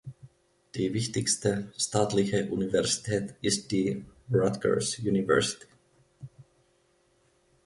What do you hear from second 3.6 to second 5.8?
die Rutgers University.